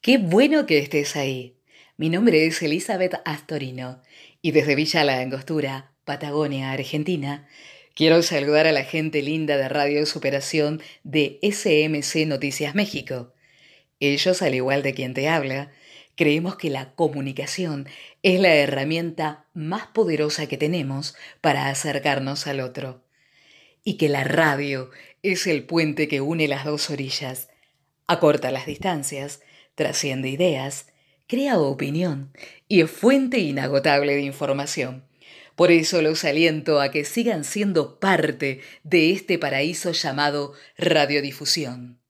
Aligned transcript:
Qué 0.00 0.16
bueno 0.16 0.64
que 0.64 0.78
estés 0.78 1.16
ahí. 1.16 1.56
Mi 1.96 2.08
nombre 2.08 2.46
es 2.46 2.62
Elizabeth 2.62 3.20
Astorino 3.24 4.00
y 4.40 4.52
desde 4.52 4.76
Villa 4.76 5.02
La 5.02 5.18
Angostura, 5.18 5.92
Patagonia, 6.04 6.70
Argentina, 6.70 7.48
quiero 7.96 8.22
saludar 8.22 8.68
a 8.68 8.72
la 8.72 8.84
gente 8.84 9.22
linda 9.22 9.56
de 9.56 9.68
Radio 9.68 10.06
Superación 10.06 10.80
de 11.02 11.40
SMC 11.42 12.28
Noticias 12.28 12.76
México. 12.76 13.34
Ellos, 13.98 14.40
al 14.40 14.54
igual 14.54 14.84
de 14.84 14.94
quien 14.94 15.14
te 15.14 15.28
habla, 15.28 15.72
creemos 16.14 16.54
que 16.54 16.70
la 16.70 16.94
comunicación 16.94 17.88
es 18.22 18.38
la 18.38 18.54
herramienta 18.54 19.46
más 19.52 19.88
poderosa 19.88 20.46
que 20.46 20.56
tenemos 20.56 21.16
para 21.40 21.70
acercarnos 21.70 22.46
al 22.46 22.60
otro. 22.60 23.02
Y 23.82 23.96
que 23.96 24.08
la 24.08 24.22
radio 24.22 24.90
es 25.24 25.48
el 25.48 25.64
puente 25.64 26.06
que 26.06 26.20
une 26.20 26.46
las 26.46 26.64
dos 26.64 26.88
orillas, 26.88 27.48
acorta 28.06 28.52
las 28.52 28.64
distancias, 28.64 29.40
trasciende 29.78 30.28
ideas, 30.28 30.86
crea 31.28 31.56
opinión 31.60 32.32
y 32.66 32.80
es 32.80 32.90
fuente 32.90 33.38
inagotable 33.38 34.16
de 34.16 34.22
información. 34.22 35.04
Por 35.54 35.70
eso 35.70 36.02
los 36.02 36.24
aliento 36.24 36.80
a 36.80 36.90
que 36.90 37.04
sigan 37.04 37.44
siendo 37.44 38.00
parte 38.00 38.60
de 38.82 39.12
este 39.12 39.38
paraíso 39.38 39.92
llamado 39.92 40.52
radiodifusión. 40.76 42.00